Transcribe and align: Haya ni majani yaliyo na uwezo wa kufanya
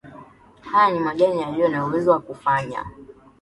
Haya 0.63 0.91
ni 0.93 0.99
majani 0.99 1.41
yaliyo 1.41 1.67
na 1.69 1.85
uwezo 1.85 2.11
wa 2.11 2.19
kufanya 2.19 2.85